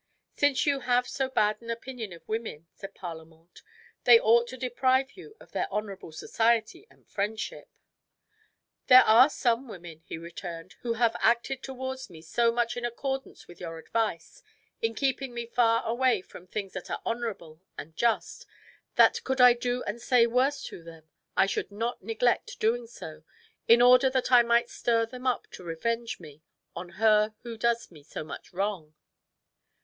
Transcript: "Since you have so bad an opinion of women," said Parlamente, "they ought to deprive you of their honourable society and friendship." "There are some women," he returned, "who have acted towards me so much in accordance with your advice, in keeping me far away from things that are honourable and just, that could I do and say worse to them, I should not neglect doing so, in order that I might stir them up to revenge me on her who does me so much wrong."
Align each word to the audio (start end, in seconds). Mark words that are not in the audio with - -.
"Since 0.35 0.65
you 0.65 0.79
have 0.79 1.07
so 1.07 1.29
bad 1.29 1.61
an 1.61 1.69
opinion 1.69 2.11
of 2.11 2.27
women," 2.27 2.65
said 2.73 2.95
Parlamente, 2.95 3.61
"they 4.03 4.19
ought 4.19 4.47
to 4.47 4.57
deprive 4.57 5.11
you 5.11 5.37
of 5.39 5.51
their 5.51 5.67
honourable 5.71 6.11
society 6.11 6.87
and 6.89 7.07
friendship." 7.07 7.69
"There 8.87 9.03
are 9.03 9.29
some 9.29 9.67
women," 9.67 10.01
he 10.03 10.17
returned, 10.17 10.73
"who 10.81 10.93
have 10.93 11.15
acted 11.19 11.61
towards 11.61 12.09
me 12.09 12.23
so 12.23 12.51
much 12.51 12.75
in 12.75 12.83
accordance 12.83 13.47
with 13.47 13.59
your 13.59 13.77
advice, 13.77 14.41
in 14.81 14.95
keeping 14.95 15.35
me 15.35 15.45
far 15.45 15.85
away 15.85 16.23
from 16.23 16.47
things 16.47 16.73
that 16.73 16.89
are 16.89 17.03
honourable 17.05 17.61
and 17.77 17.95
just, 17.95 18.47
that 18.95 19.23
could 19.23 19.39
I 19.39 19.53
do 19.53 19.83
and 19.83 20.01
say 20.01 20.25
worse 20.25 20.63
to 20.63 20.81
them, 20.81 21.11
I 21.37 21.45
should 21.45 21.71
not 21.71 22.01
neglect 22.01 22.59
doing 22.59 22.87
so, 22.87 23.23
in 23.67 23.83
order 23.83 24.09
that 24.09 24.31
I 24.31 24.41
might 24.41 24.67
stir 24.71 25.05
them 25.05 25.27
up 25.27 25.45
to 25.51 25.63
revenge 25.63 26.19
me 26.19 26.41
on 26.75 26.89
her 26.97 27.35
who 27.43 27.55
does 27.55 27.91
me 27.91 28.01
so 28.01 28.23
much 28.23 28.51
wrong." 28.51 28.95